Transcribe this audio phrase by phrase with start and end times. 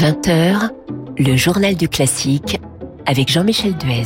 [0.00, 0.70] 20h,
[1.18, 2.60] le journal du classique
[3.04, 4.04] avec Jean-Michel Duez.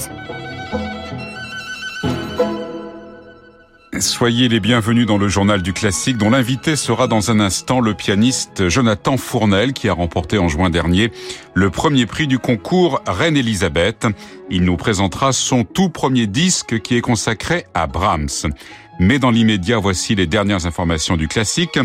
[4.01, 7.93] Soyez les bienvenus dans le journal du classique dont l'invité sera dans un instant le
[7.93, 11.13] pianiste Jonathan Fournel qui a remporté en juin dernier
[11.53, 14.07] le premier prix du concours Reine Elisabeth.
[14.49, 18.51] Il nous présentera son tout premier disque qui est consacré à Brahms.
[18.99, 21.79] Mais dans l'immédiat, voici les dernières informations du classique.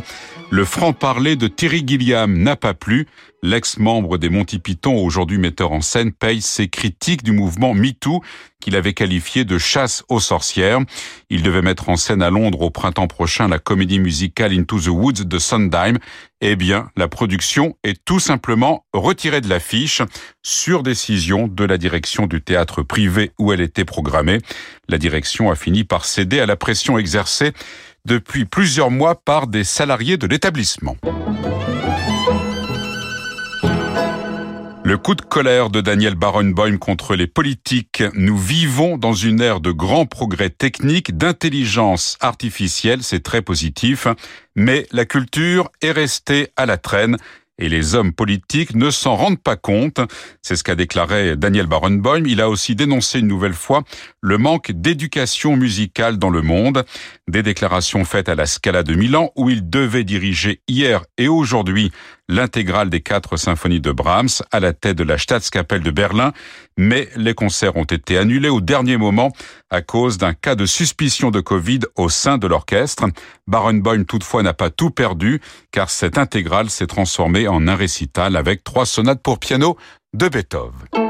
[0.49, 3.07] Le franc-parler de Thierry Gilliam n'a pas plu.
[3.47, 8.21] L'ex-membre des Monty Python, aujourd'hui metteur en scène, paye ses critiques du mouvement MeToo
[8.59, 10.81] qu'il avait qualifié de chasse aux sorcières.
[11.29, 14.87] Il devait mettre en scène à Londres au printemps prochain la comédie musicale Into the
[14.87, 15.97] Woods de Sondheim.
[16.41, 20.01] Eh bien, la production est tout simplement retirée de l'affiche
[20.43, 24.39] sur décision de la direction du théâtre privé où elle était programmée.
[24.89, 27.53] La direction a fini par céder à la pression exercée
[28.03, 30.97] depuis plusieurs mois par des salariés de l'établissement.
[34.87, 38.03] Le coup de colère de Daniel Barenboim contre les politiques.
[38.13, 44.07] Nous vivons dans une ère de grands progrès techniques, d'intelligence artificielle, c'est très positif,
[44.55, 47.17] mais la culture est restée à la traîne
[47.59, 49.99] et les hommes politiques ne s'en rendent pas compte.
[50.41, 52.23] C'est ce qu'a déclaré Daniel Barenboim.
[52.25, 53.83] Il a aussi dénoncé une nouvelle fois
[54.21, 56.85] le manque d'éducation musicale dans le monde.
[57.27, 61.91] Des déclarations faites à la Scala de Milan où il devait diriger hier et aujourd'hui
[62.29, 66.33] l'intégrale des quatre symphonies de Brahms à la tête de la Staatskapelle de Berlin,
[66.77, 69.31] mais les concerts ont été annulés au dernier moment
[69.69, 73.05] à cause d'un cas de suspicion de Covid au sein de l'orchestre.
[73.47, 78.63] Barenboim toutefois n'a pas tout perdu car cette intégrale s'est transformée en un récital avec
[78.63, 79.77] trois sonates pour piano
[80.13, 81.06] de Beethoven.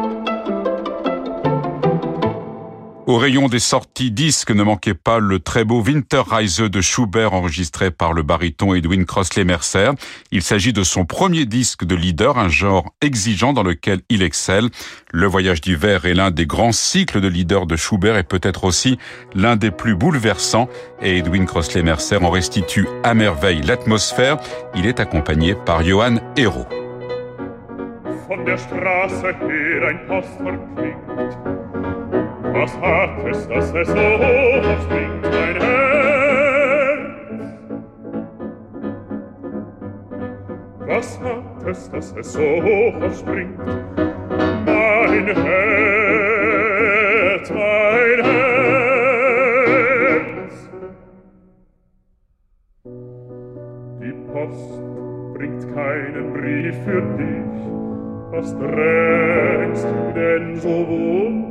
[3.08, 7.90] Au rayon des sorties disques ne manquait pas le très beau Winterreise de Schubert enregistré
[7.90, 9.92] par le baryton Edwin Crossley-Mercer.
[10.34, 14.68] Il s'agit de son premier disque de leader, un genre exigeant dans lequel il excelle.
[15.14, 19.00] Le voyage d'hiver est l'un des grands cycles de leader de Schubert et peut-être aussi
[19.34, 20.68] l'un des plus bouleversants
[21.02, 24.36] et Edwin Crossley-Mercer en restitue à merveille l'atmosphère.
[24.76, 26.68] Il est accompagné par Johann Hérault.
[32.60, 35.78] was Hartes, dass es so hoch springt, mein Herz.
[40.88, 43.98] Was Hartes, dass es so hoch springt
[45.18, 45.46] mein Herz,
[47.50, 48.56] mein Herz.
[54.02, 54.82] Die Post
[55.34, 57.58] bringt keinen Brief für dich,
[58.32, 61.47] was drängst du denn so wund?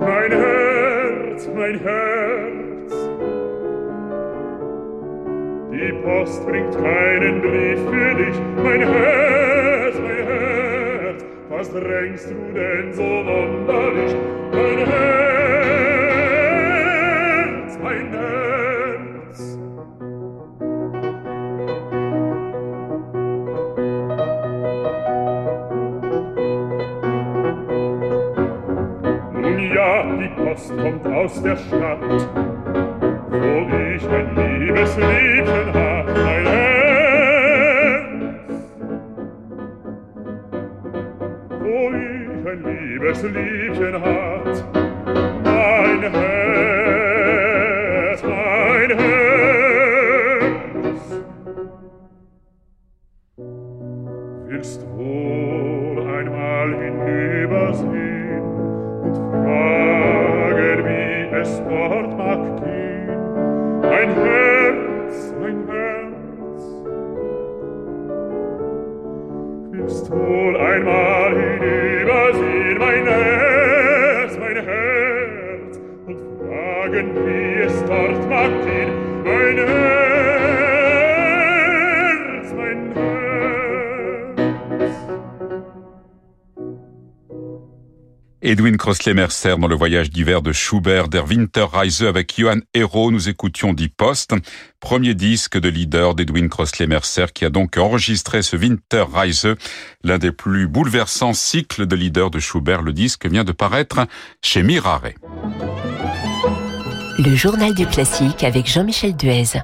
[0.00, 2.92] Mein Herz, mein Herz.
[5.72, 11.24] Die Post bringt keinen Brief für dich, mein Herz, mein Herz.
[11.48, 14.16] Was drängst du denn so wunderlich?
[14.52, 15.27] Mein Herz,
[31.28, 38.06] aus der Stadt, wo ich mein liebes Liebchen hab, mein Herz.
[41.60, 44.64] Wo ich ein liebes Liebchen hat,
[45.44, 47.42] mein Herz,
[48.22, 49.17] mein Herz.
[88.88, 93.10] Crossley-Mercer dans le voyage d'hiver de Schubert der Winterreise avec Johann Hérault.
[93.10, 94.34] Nous écoutions Die Post,
[94.80, 99.46] premier disque de leader d'Edwin Crossley-Mercer qui a donc enregistré ce Winterreise,
[100.04, 102.80] l'un des plus bouleversants cycles de leader de Schubert.
[102.80, 104.06] Le disque vient de paraître
[104.40, 105.10] chez Mirare.
[107.18, 109.60] Le journal du classique avec Jean-Michel Duez.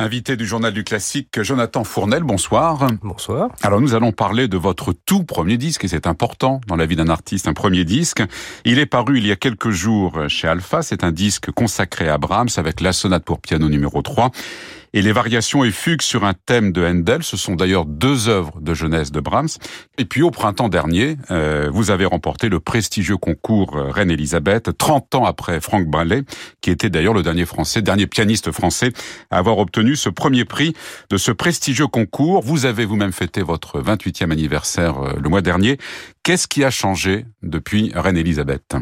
[0.00, 2.86] Invité du journal du classique, Jonathan Fournel, bonsoir.
[3.02, 3.50] Bonsoir.
[3.62, 6.94] Alors nous allons parler de votre tout premier disque, et c'est important dans la vie
[6.94, 8.22] d'un artiste, un premier disque.
[8.64, 12.16] Il est paru il y a quelques jours chez Alpha, c'est un disque consacré à
[12.16, 14.30] Brahms avec la sonate pour piano numéro 3.
[14.92, 17.22] Et les variations et fugues sur un thème de Handel.
[17.22, 19.48] Ce sont d'ailleurs deux œuvres de jeunesse de Brahms.
[19.98, 24.76] Et puis au printemps dernier, euh, vous avez remporté le prestigieux concours euh, Reine Elisabeth,
[24.76, 26.22] 30 ans après Franck Ballet,
[26.60, 28.92] qui était d'ailleurs le dernier français, dernier pianiste français
[29.30, 30.74] à avoir obtenu ce premier prix
[31.10, 32.42] de ce prestigieux concours.
[32.42, 35.78] Vous avez vous-même fêté votre 28e anniversaire euh, le mois dernier.
[36.22, 38.76] Qu'est-ce qui a changé depuis Reine Elisabeth?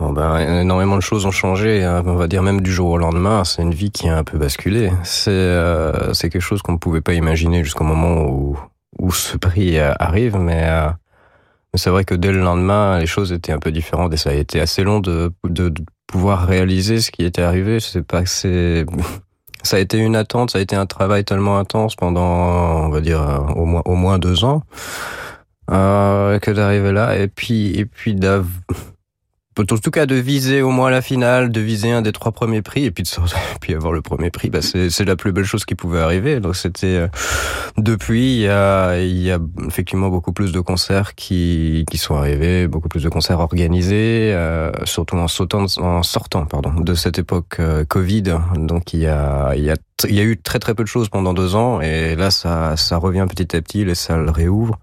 [0.00, 2.04] Bon ben, énormément de choses ont changé, hein.
[2.06, 3.42] on va dire même du jour au lendemain.
[3.44, 4.92] C'est une vie qui a un peu basculé.
[5.02, 8.56] C'est euh, c'est quelque chose qu'on ne pouvait pas imaginer jusqu'au moment où,
[9.00, 10.88] où ce prix euh, arrive, mais, euh,
[11.72, 14.30] mais c'est vrai que dès le lendemain, les choses étaient un peu différentes et ça
[14.30, 17.80] a été assez long de, de, de pouvoir réaliser ce qui était arrivé.
[17.80, 18.86] C'est pas c'est
[19.64, 23.00] ça a été une attente, ça a été un travail tellement intense pendant, on va
[23.00, 24.62] dire, au moins au moins deux ans,
[25.72, 28.46] euh, que d'arriver là et puis et puis d'avoir
[29.60, 32.62] en tout cas de viser au moins la finale, de viser un des trois premiers
[32.62, 35.32] prix et puis de et puis avoir le premier prix, bah c'est c'est la plus
[35.32, 36.40] belle chose qui pouvait arriver.
[36.40, 37.08] Donc c'était euh,
[37.76, 42.16] depuis il y a il y a effectivement beaucoup plus de concerts qui qui sont
[42.16, 47.18] arrivés, beaucoup plus de concerts organisés, euh, surtout en sautant en sortant pardon de cette
[47.18, 48.38] époque euh, Covid.
[48.56, 49.76] Donc il y a il y a
[50.08, 52.76] il y a eu très très peu de choses pendant deux ans et là ça
[52.76, 54.78] ça revient petit à petit, les salles réouvrent.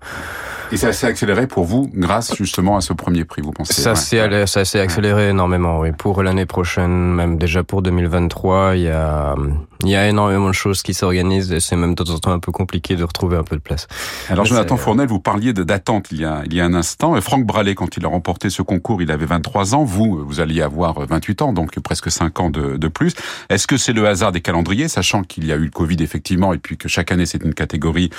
[0.72, 3.74] Et ça s'est accéléré pour vous grâce justement à ce premier prix, vous pensez?
[3.82, 5.92] Ça s'est ça s'est accéléré énormément, oui.
[5.92, 9.36] Pour l'année prochaine, même déjà pour 2023, il y a
[9.84, 12.32] il y a énormément de choses qui s'organisent et c'est même de temps en temps
[12.32, 13.88] un peu compliqué de retrouver un peu de place.
[14.30, 17.18] Alors Jonathan Fournel, vous parliez d'attente il y a il y a un instant.
[17.18, 19.84] Et Franck Bralé, quand il a remporté ce concours, il avait 23 ans.
[19.84, 23.14] Vous, vous alliez avoir 28 ans, donc presque 5 ans de, de plus.
[23.50, 26.54] Est-ce que c'est le hasard des calendriers, sachant qu'il y a eu le Covid effectivement,
[26.54, 28.10] et puis que chaque année c'est une catégorie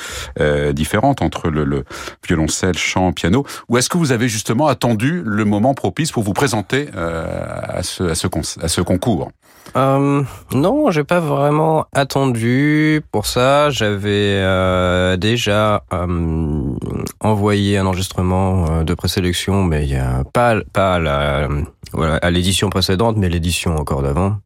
[0.40, 1.84] euh, différente entre le, le
[2.26, 6.32] violoncelle, chant, piano, ou est-ce que vous avez justement attendu le moment propice pour vous
[6.32, 7.26] présenter euh,
[7.62, 8.26] à, ce, à, ce,
[8.60, 9.30] à ce concours?
[9.74, 10.22] Euh,
[10.54, 13.70] non, j'ai pas vraiment attendu pour ça.
[13.70, 16.74] J'avais euh, déjà euh,
[17.20, 21.48] envoyé un enregistrement euh, de présélection, mais il y a pas pas à la
[21.92, 24.38] voilà, à l'édition précédente, mais l'édition encore d'avant.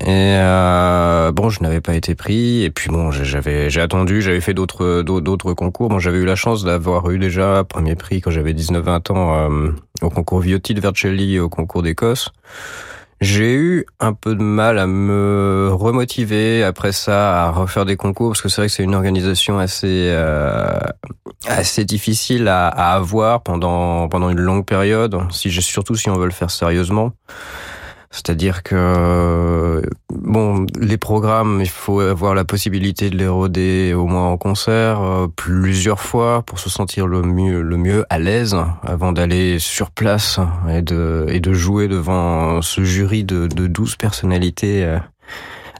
[0.00, 2.64] Et euh, bon, je n'avais pas été pris.
[2.64, 5.88] Et puis bon, j'avais j'ai attendu, j'avais fait d'autres d'autres concours.
[5.88, 9.70] Bon, j'avais eu la chance d'avoir eu déjà premier prix quand j'avais 19-20 ans euh,
[10.02, 12.32] au concours Viotti de Vercelli au concours d'Écosse.
[13.20, 18.30] J'ai eu un peu de mal à me remotiver après ça à refaire des concours
[18.30, 20.78] parce que c'est vrai que c'est une organisation assez euh,
[21.46, 25.16] assez difficile à, à, avoir pendant pendant une longue période.
[25.30, 27.12] Si surtout si on veut le faire sérieusement.
[28.14, 34.28] C'est-à-dire que bon, les programmes, il faut avoir la possibilité de les roder au moins
[34.28, 39.10] en concert euh, plusieurs fois pour se sentir le mieux, le mieux à l'aise avant
[39.10, 40.38] d'aller sur place
[40.70, 45.00] et de et de jouer devant ce jury de, de 12 personnalités euh,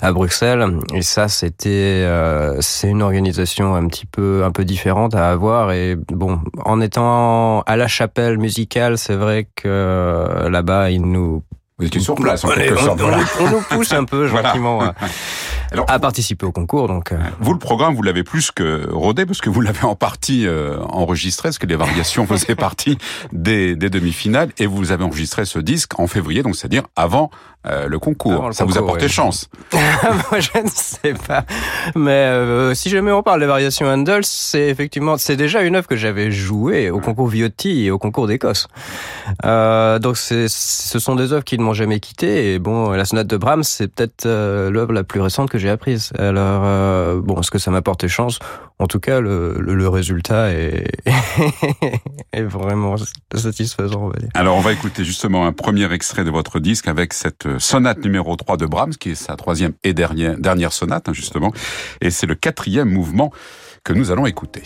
[0.00, 0.66] à Bruxelles.
[0.92, 5.70] Et ça, c'était euh, c'est une organisation un petit peu un peu différente à avoir.
[5.70, 11.44] Et bon, en étant à la chapelle musicale, c'est vrai que là-bas, ils nous
[11.79, 13.00] vous étiez sur place, en quelque sorte.
[13.00, 13.09] On,
[13.44, 14.94] on, nous pousse un peu gentiment à,
[15.73, 16.87] Alors, à, participer au concours.
[16.87, 17.19] Donc, euh...
[17.41, 20.79] vous le programme, vous l'avez plus que rodé parce que vous l'avez en partie euh,
[20.85, 22.97] enregistré, parce que les variations faisaient partie
[23.32, 27.31] des, des demi-finales, et vous avez enregistré ce disque en février, donc c'est-à-dire avant
[27.66, 28.32] euh, le concours.
[28.32, 29.49] Avant le Ça concours, vous a porté chance.
[29.72, 31.44] Moi, je ne sais pas,
[31.94, 35.87] mais euh, si jamais on parle des variations Handel, c'est effectivement c'est déjà une œuvre
[35.87, 38.68] que j'avais jouée au concours Viotti et au concours d'Écosse.
[39.44, 42.54] Euh, donc ce sont des œuvres qui ne m'ont jamais quitté.
[42.54, 45.71] Et bon, la sonate de Brahms, c'est peut-être euh, l'œuvre la plus récente que j'ai
[45.71, 46.12] apprise.
[46.18, 46.62] Alors,
[47.23, 48.38] bon, est-ce que ça m'a porté chance?
[48.78, 50.87] En tout cas, le, le, le résultat est,
[52.33, 52.97] est vraiment
[53.35, 54.28] satisfaisant, on va dire.
[54.35, 58.34] Alors, on va écouter justement un premier extrait de votre disque avec cette sonate numéro
[58.37, 61.52] 3 de Brahms, qui est sa troisième et dernière, dernière sonate, hein, justement.
[62.00, 63.32] Et c'est le quatrième mouvement
[63.84, 64.62] que nous allons écouter.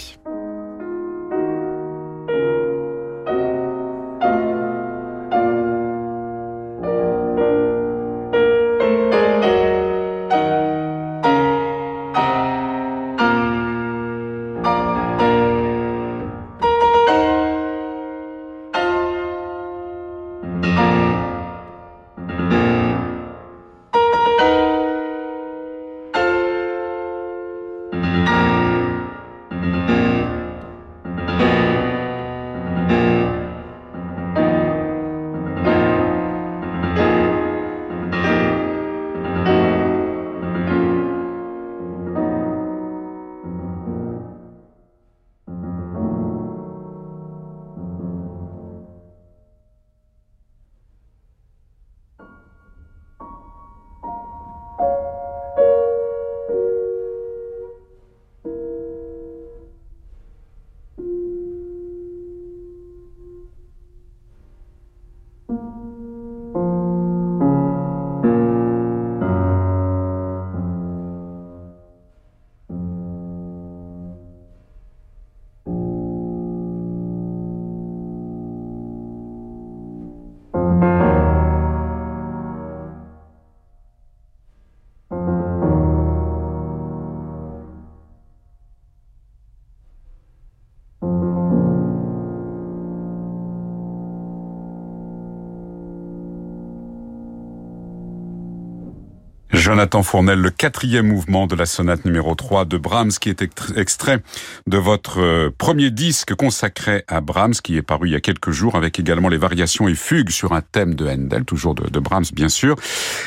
[99.69, 103.43] Jonathan Fournel, le quatrième mouvement de la sonate numéro 3 de Brahms, qui est
[103.77, 104.23] extrait
[104.67, 108.51] de votre euh, premier disque consacré à Brahms, qui est paru il y a quelques
[108.51, 112.25] jours, avec également les variations et fugues sur un thème de Handel, toujours de, Brahms,
[112.33, 112.77] bien sûr.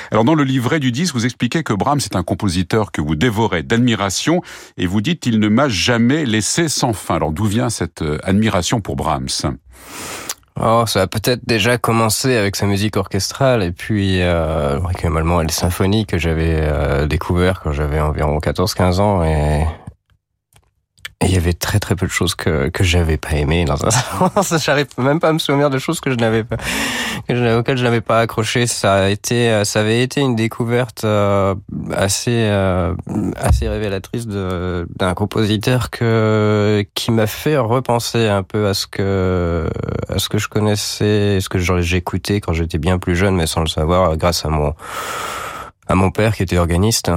[0.09, 3.15] Alors, dans le livret du disque, vous expliquez que Brahms est un compositeur que vous
[3.15, 4.41] dévorez d'admiration,
[4.77, 7.17] et vous dites, il ne m'a jamais laissé sans fin.
[7.17, 9.27] Alors, d'où vient cette euh, admiration pour Brahms?
[10.63, 14.79] Oh, ça a peut-être déjà commencé avec sa musique orchestrale et puis euh,
[15.41, 19.65] les symphonies que j'avais euh, découvert quand j'avais environ 14-15 ans et
[21.23, 23.91] il y avait très très peu de choses que que j'avais pas aimé dans un
[24.41, 24.53] sens.
[24.63, 26.57] J'arrive même pas à me souvenir de choses que je n'avais pas
[27.29, 28.67] auxquelles je n'avais pas accroché.
[28.67, 31.55] Ça a été ça avait été une découverte euh,
[31.95, 32.93] assez euh,
[33.35, 39.69] assez révélatrice d'un compositeur que qui m'a fait repenser un peu à ce que
[40.09, 43.61] à ce que je connaissais, ce que j'écoutais quand j'étais bien plus jeune, mais sans
[43.61, 44.73] le savoir, grâce à mon
[45.87, 47.11] à mon père qui était organiste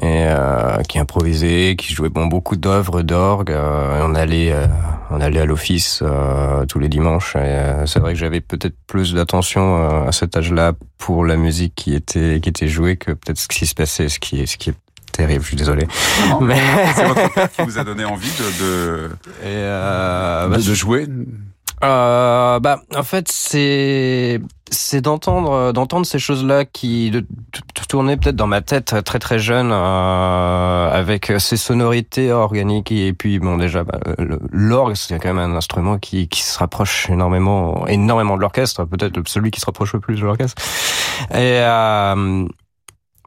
[0.00, 3.50] et euh, qui improvisait, qui jouait bon beaucoup d'œuvres d'orgue.
[3.50, 4.66] Euh, on allait euh,
[5.10, 7.34] on allait à l'office euh, tous les dimanches.
[7.36, 11.94] Euh, c'est vrai que j'avais peut-être plus d'attention à cet âge-là pour la musique qui
[11.94, 14.70] était qui était jouée que peut-être ce qui se passait, ce qui est ce qui
[14.70, 14.74] est
[15.12, 15.42] terrible.
[15.42, 15.86] Je suis désolé.
[16.40, 16.60] Mais
[16.94, 19.10] c'est votre père qui vous a donné envie de de,
[19.44, 21.06] et bah, de, de jouer.
[21.84, 27.26] Euh, bah, en fait, c'est c'est d'entendre d'entendre ces choses-là qui de, de,
[27.88, 33.38] tourner peut-être dans ma tête très très jeune euh, avec ces sonorités organiques et puis
[33.38, 33.98] bon déjà bah,
[34.52, 39.26] l'orgue c'est quand même un instrument qui qui se rapproche énormément énormément de l'orchestre peut-être
[39.26, 40.60] celui qui se rapproche le plus de l'orchestre.
[41.30, 42.46] Et euh,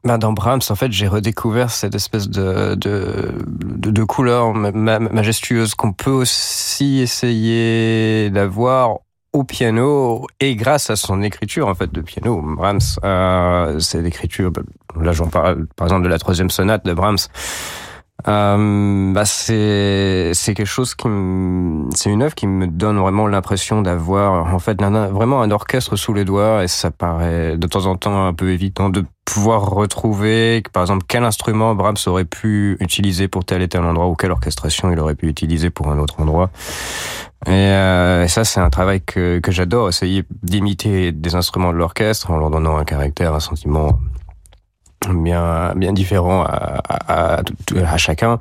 [0.04, 5.94] ben dans Brahms, en fait, j'ai redécouvert cette espèce de de, de, couleur majestueuse qu'on
[5.94, 9.00] peut aussi essayer d'avoir
[9.34, 12.42] au piano et grâce à son écriture en fait de piano.
[12.42, 14.52] Brahms, euh, c'est l'écriture.
[15.00, 17.18] Là, j'en parle par exemple de la troisième sonate de Brahms.
[18.28, 21.08] Euh, bah c'est c'est quelque chose qui
[21.96, 26.14] c'est une œuvre qui me donne vraiment l'impression d'avoir en fait vraiment un orchestre sous
[26.14, 30.62] les doigts et ça paraît de temps en temps un peu évident de pouvoir retrouver
[30.72, 34.32] par exemple quel instrument Brahms aurait pu utiliser pour tel et tel endroit ou quelle
[34.32, 36.52] orchestration il aurait pu utiliser pour un autre endroit.
[37.48, 41.78] Et, euh, et ça c'est un travail que que j'adore essayer d'imiter des instruments de
[41.78, 44.00] l'orchestre en leur donnant un caractère un sentiment
[45.10, 48.40] bien bien différent à, à, à, chacun.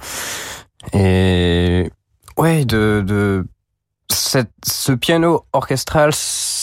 [0.93, 1.91] Et
[2.37, 3.47] ouais de de
[4.11, 6.11] cette, ce piano orchestral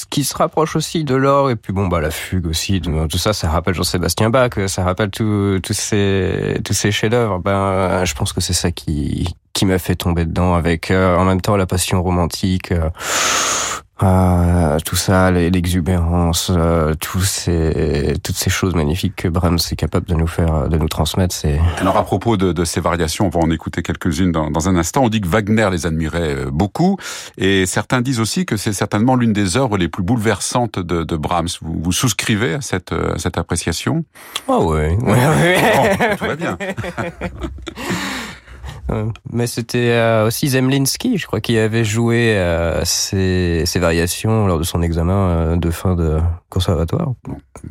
[0.10, 3.34] qui se rapproche aussi de l'or et puis bon bah la fugue aussi tout ça
[3.34, 7.40] ça rappelle Jean-Sébastien Bach ça rappelle tous ces tous ces chefs-d'œuvre.
[7.40, 11.26] Ben je pense que c'est ça qui qui m'a fait tomber dedans avec euh, en
[11.26, 12.90] même temps la passion romantique euh,
[14.04, 20.14] euh, tout ça, l'exubérance, euh, ces, toutes ces choses magnifiques que Brahms est capable de
[20.14, 21.34] nous faire, de nous transmettre.
[21.34, 21.60] C'est.
[21.80, 24.76] Alors à propos de, de, ces variations, on va en écouter quelques-unes dans, dans, un
[24.76, 25.04] instant.
[25.04, 26.98] On dit que Wagner les admirait euh, beaucoup,
[27.38, 31.16] et certains disent aussi que c'est certainement l'une des œuvres les plus bouleversantes de, de
[31.16, 31.48] Brahms.
[31.62, 34.06] Vous, vous souscrivez à cette, à cette appréciation?
[34.48, 36.18] Oh oui, oui, oui.
[36.18, 36.58] tout va bien.
[38.90, 44.48] Euh, mais c'était euh, aussi Zemlinsky, je crois, qui avait joué euh, ces, ces, variations
[44.48, 47.14] lors de son examen de fin de conservatoire.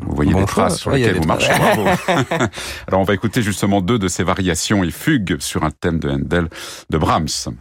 [0.01, 1.85] Vous voyez bon des traces sur lesquelles vous marchez, bravo.
[2.87, 6.11] Alors on va écouter justement deux de ces variations et fugues sur un thème de
[6.11, 6.49] Handel
[6.91, 7.57] de Brahms.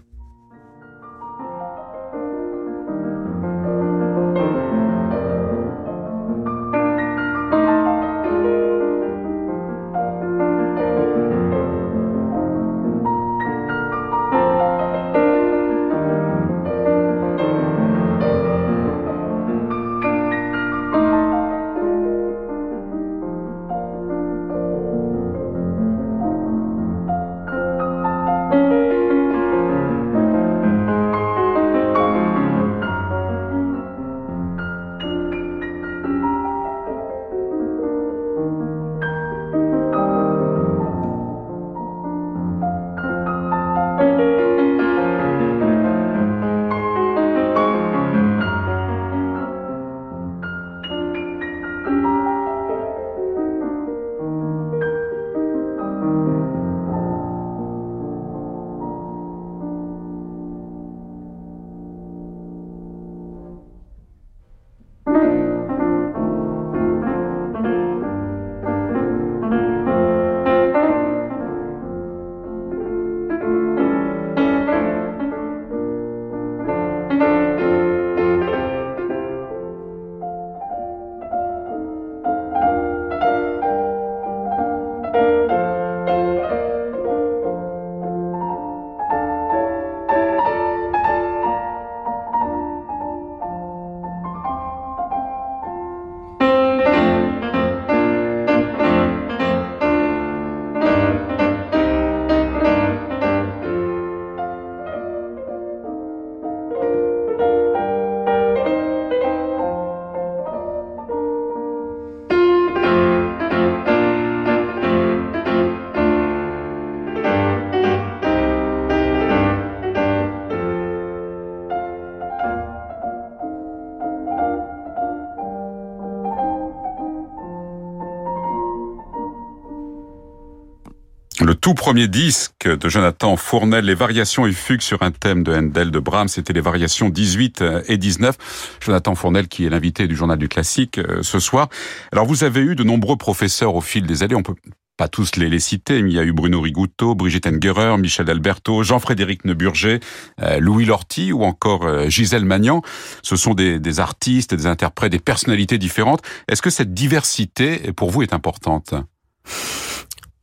[131.46, 135.54] Le tout premier disque de Jonathan Fournel, les variations et fugues sur un thème de
[135.54, 138.80] Handel de Brahms, c'était les variations 18 et 19.
[138.82, 141.70] Jonathan Fournel qui est l'invité du journal du classique euh, ce soir.
[142.12, 144.56] Alors vous avez eu de nombreux professeurs au fil des années, on peut
[144.98, 148.28] pas tous les, les citer, mais il y a eu Bruno Rigouteau, Brigitte Engerer, Michel
[148.28, 150.00] Alberto, Jean-Frédéric Neuburger,
[150.42, 152.82] euh, Louis Lorty ou encore euh, Gisèle Magnan.
[153.22, 156.24] Ce sont des, des, artistes, des interprètes, des personnalités différentes.
[156.48, 158.96] Est-ce que cette diversité, pour vous, est importante?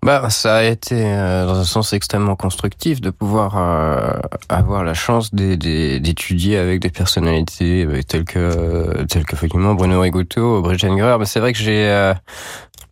[0.05, 4.13] Bah, ça a été euh, dans un sens extrêmement constructif de pouvoir euh,
[4.49, 10.91] avoir la chance d'étudier avec des personnalités telles que telles que effectivement Bruno Rigouteau, Brigitte
[10.91, 11.19] Engerer.
[11.19, 12.15] Mais c'est vrai que j'ai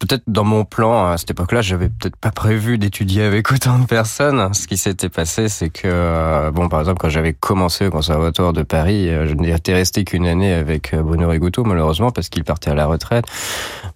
[0.01, 3.87] peut-être dans mon plan à cette époque-là, j'avais peut-être pas prévu d'étudier avec autant de
[3.87, 4.53] personnes.
[4.55, 8.53] Ce qui s'était passé, c'est que euh, bon, par exemple, quand j'avais commencé au conservatoire
[8.53, 12.45] de Paris, euh, je n'étais resté qu'une année avec euh, Bruno Rigouteau, malheureusement, parce qu'il
[12.45, 13.27] partait à la retraite.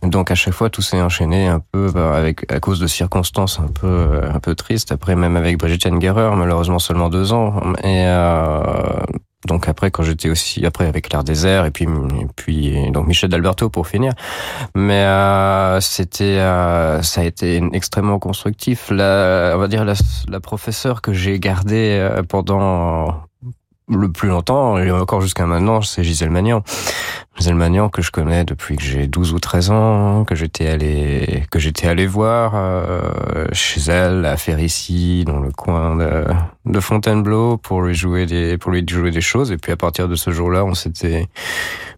[0.02, 3.60] Donc à chaque fois, tout s'est enchaîné un peu bah, avec à cause de circonstances
[3.60, 4.92] un peu un peu tristes.
[4.92, 7.60] Après, même avec Brigitte Engerer, malheureusement seulement deux ans.
[7.82, 8.06] Et
[9.46, 11.86] donc après quand j'étais aussi après avec l'art désert et puis
[12.36, 14.12] puis donc Michel d'Alberto pour finir
[14.74, 19.94] mais euh, c'était euh, ça a été extrêmement constructif la on va dire la,
[20.28, 23.22] la professeure que j'ai gardée euh, pendant
[23.88, 26.62] le plus longtemps et encore jusqu'à maintenant c'est Gisèle Magnan
[27.52, 31.58] Magnan que je connais depuis que j'ai 12 ou 13 ans, que j'étais allé que
[31.58, 37.94] j'étais allé voir euh, chez elle à Férissi dans le coin de, Fontainebleau pour lui
[37.94, 39.52] jouer des pour lui jouer des choses.
[39.52, 41.28] Et puis à partir de ce jour-là, on s'était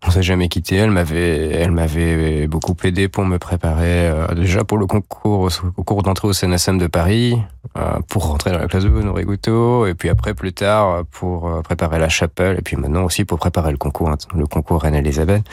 [0.06, 4.64] on s'est jamais quitté, elle m'avait elle m'avait beaucoup aidé pour me préparer euh, déjà
[4.64, 7.40] pour le concours au cours d'entrée au CNSM de Paris
[7.76, 11.98] euh, pour rentrer dans la classe de Gouteau et puis après plus tard pour préparer
[11.98, 14.84] la chapelle et puis maintenant aussi pour préparer le concours le concours
[15.26, 15.44] hebben.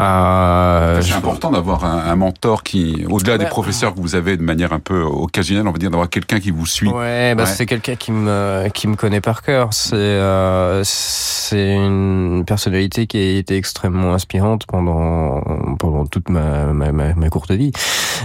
[0.00, 4.42] Euh, c'est important d'avoir un, un, mentor qui, au-delà des professeurs que vous avez de
[4.42, 6.88] manière un peu occasionnelle, on va dire d'avoir quelqu'un qui vous suit.
[6.88, 9.68] Ouais, bah c'est quelqu'un qui me qui me connaît par cœur.
[9.72, 15.40] C'est euh, c'est une personnalité qui a été extrêmement inspirante pendant
[15.78, 17.70] pendant toute ma ma, ma, courte vie.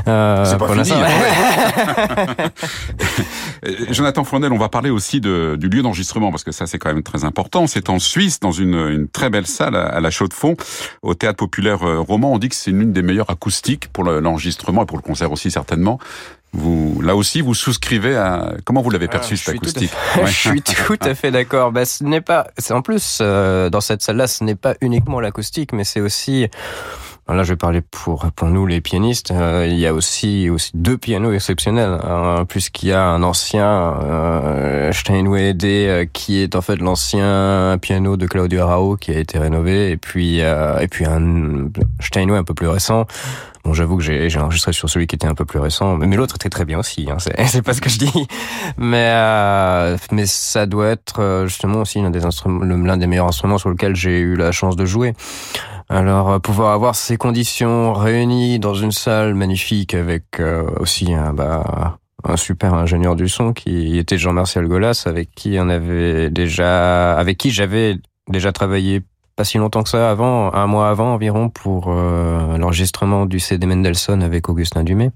[0.08, 0.92] Euh, c'est pas fini.
[0.92, 2.50] Hein.
[3.92, 6.94] Jonathan Fournel, on va parler aussi de, du lieu d'enregistrement parce que ça c'est quand
[6.94, 7.68] même très important.
[7.68, 10.56] C'est en Suisse, dans une, une très belle salle à, à la Chaux-de-Fonds
[11.02, 12.34] au Théâtre Populaire euh, Roman.
[12.34, 15.52] On dit que c'est l'une des meilleures acoustiques pour l'enregistrement et pour le concert aussi
[15.52, 16.00] certainement.
[16.52, 19.92] Vous, là aussi, vous souscrivez à comment vous l'avez ah, perçu cette acoustique
[20.26, 21.72] Je suis tout à fait d'accord.
[21.72, 25.20] Bah, ce n'est pas, c'est en plus euh, dans cette salle-là, ce n'est pas uniquement
[25.20, 26.48] l'acoustique, mais c'est aussi
[27.34, 29.32] Là, je vais parler pour pour nous les pianistes.
[29.32, 33.66] Euh, il y a aussi aussi deux pianos exceptionnels, hein, puisqu'il y a un ancien
[34.04, 39.20] euh, Steinway D euh, qui est en fait l'ancien piano de Claudio Arao qui a
[39.20, 43.06] été rénové, et puis euh, et puis un Steinway un peu plus récent.
[43.64, 46.36] Bon, j'avoue que j'ai enregistré sur celui qui était un peu plus récent, mais l'autre
[46.36, 47.08] était très bien aussi.
[47.12, 48.28] Hein, c'est pas ce que je dis,
[48.78, 53.60] mais euh, mais ça doit être justement aussi l'un des instruments, l'un des meilleurs instruments
[53.60, 55.14] sur lequel j'ai eu la chance de jouer.
[55.90, 61.34] Alors euh, pouvoir avoir ces conditions réunies dans une salle magnifique avec euh, aussi un,
[61.34, 61.98] bah,
[62.36, 65.68] super ingénieur du son qui était Jean-Martial Golas avec qui on
[66.30, 67.98] déjà avec qui j'avais
[68.28, 69.02] déjà travaillé
[69.40, 73.66] pas si longtemps que ça avant, un mois avant environ pour euh, l'enregistrement du CD
[73.66, 75.12] Mendelssohn avec Augustin Dumay.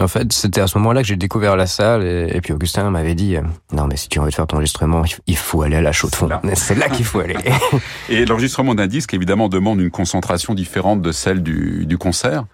[0.00, 3.14] En fait, c'était à ce moment-là que j'ai découvert la salle et, puis Augustin m'avait
[3.14, 5.92] dit euh, non mais si tu veux faire ton enregistrement, il faut aller à la
[5.92, 6.28] chaux de fond.
[6.54, 7.36] C'est là qu'il faut aller.
[8.08, 12.44] et l'enregistrement d'un disque évidemment demande une concentration différente de celle du, du concert.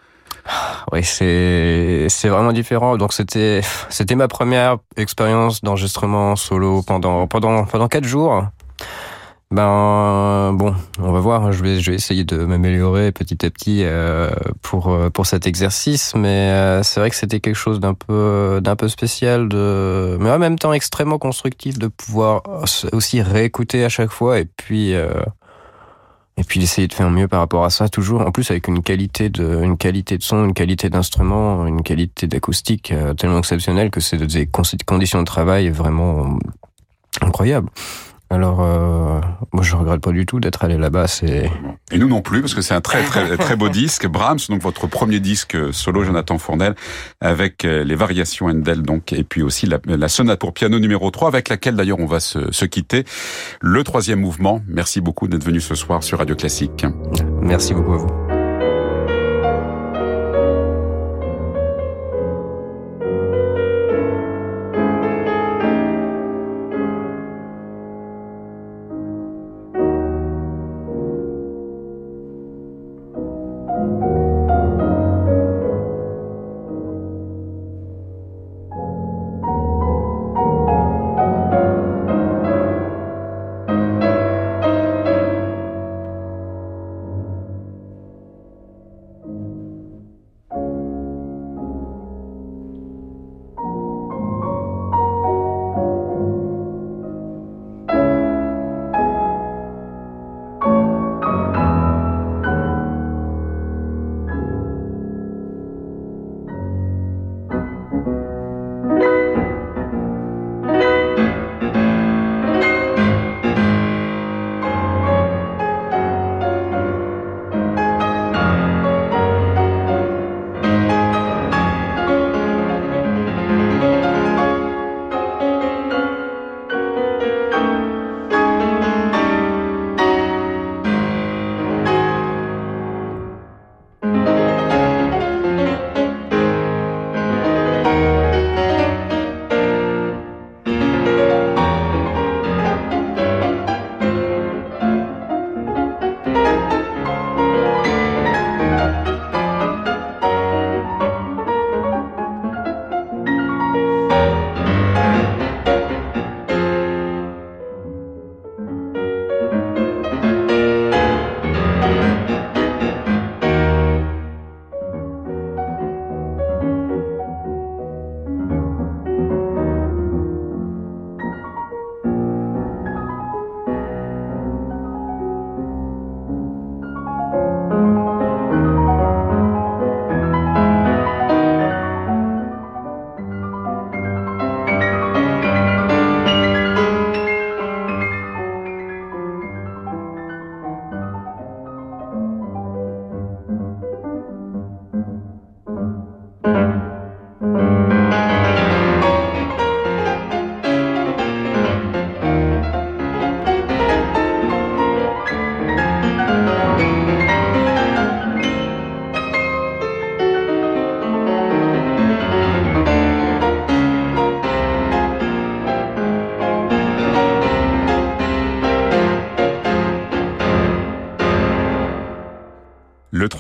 [0.93, 2.97] Oui, c'est c'est vraiment différent.
[2.99, 8.45] Donc c'était c'était ma première expérience d'enregistrement solo pendant pendant pendant quatre jours.
[9.55, 11.53] Ben bon, on va voir.
[11.53, 14.29] Je vais, essayer de m'améliorer petit à petit euh,
[14.63, 18.59] pour euh, pour cet exercice, mais euh, c'est vrai que c'était quelque chose d'un peu
[18.61, 22.43] d'un peu spécial, mais en même temps extrêmement constructif de pouvoir
[22.91, 27.65] aussi réécouter à chaque fois et puis et puis d'essayer de faire mieux par rapport
[27.65, 28.23] à ça toujours.
[28.23, 32.27] En plus avec une qualité de une qualité de son, une qualité d'instrument, une qualité
[32.27, 34.49] d'acoustique tellement exceptionnelle que c'est des
[34.85, 36.41] conditions de travail vraiment
[37.21, 37.71] incroyables.
[38.31, 39.21] Alors, euh,
[39.53, 41.07] moi, je regrette pas du tout d'être allé là-bas.
[41.07, 41.51] C'est
[41.93, 44.07] et nous non plus parce que c'est un très très très beau disque.
[44.07, 46.75] Brahms, donc votre premier disque solo, Jonathan Fournel,
[47.21, 51.11] avec euh, les variations Handel, donc et puis aussi la, la, sonate pour piano numéro
[51.11, 53.05] 3, avec laquelle d'ailleurs on va se, se quitter.
[53.61, 54.63] Le troisième mouvement.
[54.69, 56.87] Merci beaucoup d'être venu ce soir sur Radio Classique.
[57.43, 58.24] Merci beaucoup à vous.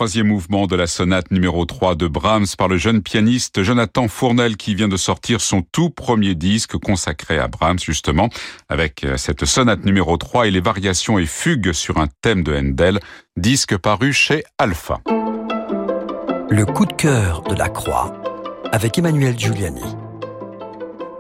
[0.05, 4.59] Troisième mouvement de la sonate numéro 3 de Brahms par le jeune pianiste Jonathan Fournel
[4.59, 8.29] qui vient de sortir son tout premier disque consacré à Brahms justement
[8.69, 12.55] avec euh, cette sonate numéro 3 et les variations et fugues sur un thème de
[12.55, 13.01] Handel,
[13.39, 15.01] disque paru chez Alpha.
[16.51, 18.13] Le coup de cœur de la croix
[18.73, 20.04] avec Emmanuel Giuliani.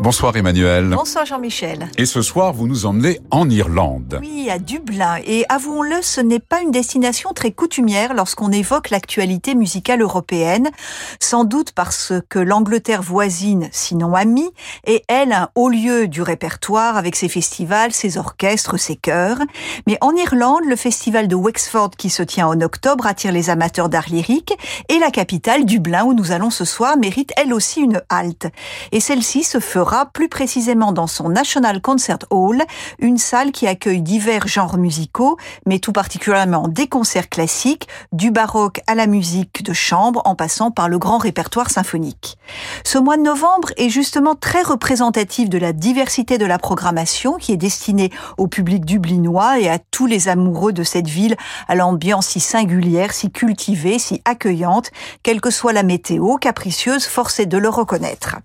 [0.00, 0.88] Bonsoir Emmanuel.
[0.88, 1.88] Bonsoir Jean-Michel.
[1.96, 4.18] Et ce soir, vous nous emmenez en Irlande.
[4.20, 5.18] Oui, à Dublin.
[5.24, 10.70] Et avouons-le, ce n'est pas une destination très coutumière lorsqu'on évoque l'actualité musicale européenne.
[11.20, 14.50] Sans doute parce que l'Angleterre voisine, sinon amie,
[14.84, 19.38] est elle un haut lieu du répertoire avec ses festivals, ses orchestres, ses chœurs.
[19.86, 23.88] Mais en Irlande, le festival de Wexford qui se tient en octobre attire les amateurs
[23.88, 24.54] d'art lyrique
[24.88, 28.48] et la capitale, Dublin, où nous allons ce soir, mérite elle aussi une halte.
[28.90, 32.62] Et celle-ci se fera plus précisément dans son National Concert Hall,
[32.98, 38.80] une salle qui accueille divers genres musicaux, mais tout particulièrement des concerts classiques, du baroque
[38.86, 42.38] à la musique de chambre, en passant par le grand répertoire symphonique.
[42.84, 47.52] Ce mois de novembre est justement très représentatif de la diversité de la programmation qui
[47.52, 51.36] est destinée au public dublinois et à tous les amoureux de cette ville
[51.68, 54.90] à l'ambiance si singulière, si cultivée, si accueillante,
[55.22, 58.36] quelle que soit la météo, capricieuse, forcée de le reconnaître.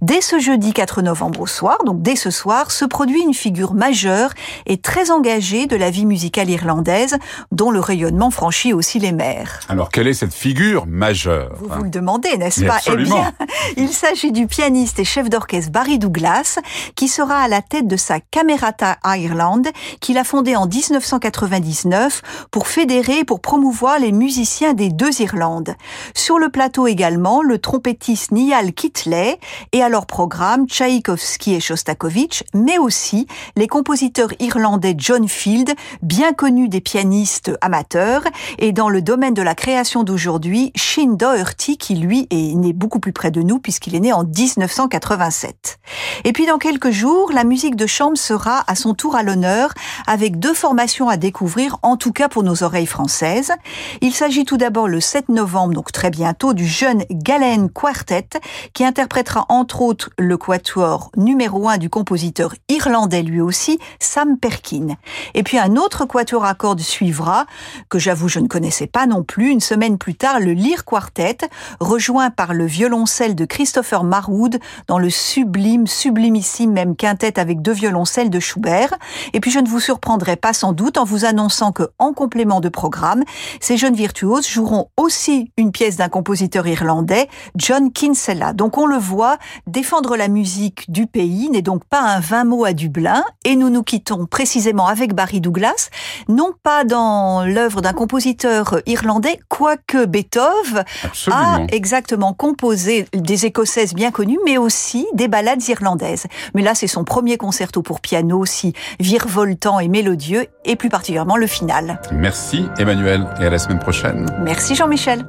[0.00, 3.74] Dès ce jeudi 4 novembre au soir, donc dès ce soir, se produit une figure
[3.74, 4.32] majeure
[4.66, 7.16] et très engagée de la vie musicale irlandaise,
[7.52, 9.60] dont le rayonnement franchit aussi les mers.
[9.68, 12.78] Alors, quelle est cette figure majeure Vous vous le demandez, n'est-ce pas?
[12.86, 13.32] Eh bien,
[13.76, 16.58] il s'agit du pianiste et chef d'orchestre Barry Douglas,
[16.94, 19.62] qui sera à la tête de sa Camerata Ireland,
[20.00, 25.74] qu'il a fondée en 1999 pour fédérer et pour promouvoir les musiciens des deux Irlandes.
[26.14, 29.38] Sur le plateau également, le trompettiste Niall Kitley
[29.72, 36.32] et à leur programme Tchaïkovski et Shostakovich, mais aussi les compositeurs irlandais John Field, bien
[36.32, 38.22] connus des pianistes amateurs,
[38.58, 43.00] et dans le domaine de la création d'aujourd'hui, Shin Doherty, qui lui est né beaucoup
[43.00, 45.78] plus près de nous puisqu'il est né en 1987.
[46.24, 49.72] Et puis dans quelques jours, la musique de chambre sera à son tour à l'honneur
[50.06, 53.52] avec deux formations à découvrir, en tout cas pour nos oreilles françaises.
[54.00, 58.28] Il s'agit tout d'abord le 7 novembre, donc très bientôt, du jeune Galen Quartet,
[58.72, 64.96] qui interprétera entre autres le quatuor numéro un du compositeur irlandais lui aussi, Sam Perkin.
[65.34, 67.46] Et puis un autre quatuor à cordes suivra,
[67.88, 71.38] que j'avoue je ne connaissais pas non plus, une semaine plus tard, le Lyre Quartet,
[71.78, 74.58] rejoint par le violoncelle de Christopher Marwood
[74.88, 78.92] dans le sublime, sublimissime même quintet avec deux violoncelles de Schubert.
[79.32, 82.60] Et puis je ne vous surprendrai pas sans doute en vous annonçant que, en complément
[82.60, 83.22] de programme,
[83.60, 88.52] ces jeunes virtuoses joueront aussi une pièce d'un compositeur irlandais, John Kinsella.
[88.52, 90.39] Donc on le voit, défendre la musique
[90.88, 94.86] du pays n'est donc pas un vain mot à Dublin, et nous nous quittons précisément
[94.86, 95.90] avec Barry Douglas,
[96.28, 101.42] non pas dans l'œuvre d'un compositeur irlandais, quoique Beethoven Absolument.
[101.42, 106.26] a exactement composé des écossaises bien connues, mais aussi des ballades irlandaises.
[106.54, 111.36] Mais là, c'est son premier concerto pour piano, aussi virevoltant et mélodieux, et plus particulièrement
[111.36, 112.00] le final.
[112.12, 114.26] Merci Emmanuel et à la semaine prochaine.
[114.42, 115.24] Merci Jean-Michel.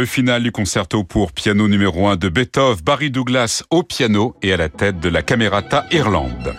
[0.00, 4.50] Le final du concerto pour piano numéro 1 de Beethoven, Barry Douglas au piano et
[4.50, 6.56] à la tête de la Camerata Irlande.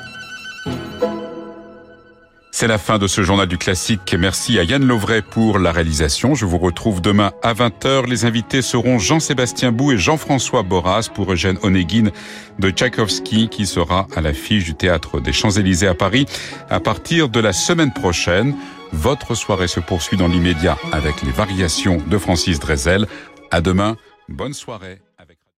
[2.52, 4.16] C'est la fin de ce journal du classique.
[4.20, 6.36] Merci à Yann Lovray pour la réalisation.
[6.36, 8.08] Je vous retrouve demain à 20h.
[8.08, 12.12] Les invités seront Jean-Sébastien Bou et Jean-François Boras pour Eugène Onegin
[12.60, 16.28] de Tchaïkovski qui sera à l'affiche du théâtre des Champs-Élysées à Paris
[16.70, 18.54] à partir de la semaine prochaine.
[18.94, 23.08] Votre soirée se poursuit dans l'immédiat avec les variations de Francis Drezel.
[23.54, 23.98] À demain.
[24.30, 25.02] Bonne soirée.